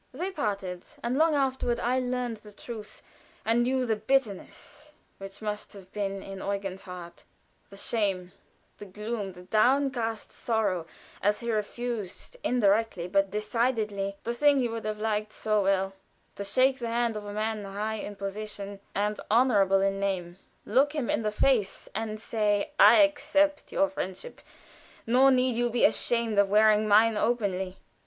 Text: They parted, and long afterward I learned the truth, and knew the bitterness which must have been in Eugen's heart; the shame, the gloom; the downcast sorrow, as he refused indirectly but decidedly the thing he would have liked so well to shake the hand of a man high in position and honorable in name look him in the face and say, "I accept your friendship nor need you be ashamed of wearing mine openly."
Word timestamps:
They 0.15 0.31
parted, 0.31 0.81
and 1.03 1.15
long 1.15 1.35
afterward 1.35 1.79
I 1.79 1.99
learned 1.99 2.37
the 2.37 2.51
truth, 2.51 3.03
and 3.45 3.61
knew 3.61 3.85
the 3.85 3.95
bitterness 3.95 4.91
which 5.19 5.43
must 5.43 5.73
have 5.73 5.91
been 5.91 6.23
in 6.23 6.39
Eugen's 6.39 6.81
heart; 6.81 7.23
the 7.69 7.77
shame, 7.77 8.31
the 8.79 8.85
gloom; 8.87 9.33
the 9.33 9.43
downcast 9.43 10.31
sorrow, 10.31 10.87
as 11.21 11.41
he 11.41 11.51
refused 11.51 12.35
indirectly 12.43 13.07
but 13.07 13.29
decidedly 13.29 14.17
the 14.23 14.33
thing 14.33 14.57
he 14.57 14.67
would 14.67 14.85
have 14.85 14.97
liked 14.97 15.33
so 15.33 15.61
well 15.61 15.93
to 16.33 16.43
shake 16.43 16.79
the 16.79 16.87
hand 16.87 17.15
of 17.15 17.25
a 17.25 17.31
man 17.31 17.63
high 17.63 17.97
in 17.97 18.15
position 18.15 18.79
and 18.95 19.21
honorable 19.29 19.81
in 19.81 19.99
name 19.99 20.39
look 20.65 20.93
him 20.95 21.11
in 21.11 21.21
the 21.21 21.31
face 21.31 21.87
and 21.93 22.19
say, 22.19 22.71
"I 22.79 23.01
accept 23.03 23.71
your 23.71 23.87
friendship 23.87 24.41
nor 25.05 25.29
need 25.29 25.55
you 25.55 25.69
be 25.69 25.85
ashamed 25.85 26.39
of 26.39 26.49
wearing 26.49 26.87
mine 26.87 27.17
openly." 27.17 27.77